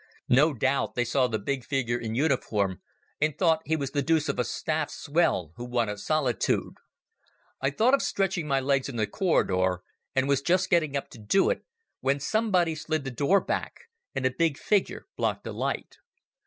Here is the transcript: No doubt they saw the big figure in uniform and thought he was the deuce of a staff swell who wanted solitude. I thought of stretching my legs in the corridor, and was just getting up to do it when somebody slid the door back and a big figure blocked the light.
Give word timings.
No 0.29 0.55
doubt 0.55 0.95
they 0.95 1.05
saw 1.05 1.27
the 1.27 1.37
big 1.37 1.63
figure 1.63 1.99
in 1.99 2.15
uniform 2.15 2.81
and 3.21 3.37
thought 3.37 3.61
he 3.65 3.75
was 3.75 3.91
the 3.91 4.01
deuce 4.01 4.29
of 4.29 4.39
a 4.39 4.43
staff 4.43 4.89
swell 4.89 5.51
who 5.57 5.63
wanted 5.63 5.99
solitude. 5.99 6.73
I 7.61 7.69
thought 7.69 7.93
of 7.93 8.01
stretching 8.01 8.47
my 8.47 8.59
legs 8.61 8.89
in 8.89 8.95
the 8.95 9.05
corridor, 9.05 9.83
and 10.15 10.27
was 10.27 10.41
just 10.41 10.71
getting 10.71 10.97
up 10.97 11.09
to 11.09 11.19
do 11.19 11.51
it 11.51 11.63
when 11.99 12.19
somebody 12.19 12.73
slid 12.73 13.03
the 13.03 13.11
door 13.11 13.41
back 13.41 13.75
and 14.15 14.25
a 14.25 14.31
big 14.31 14.57
figure 14.57 15.05
blocked 15.17 15.43
the 15.43 15.53
light. 15.53 15.97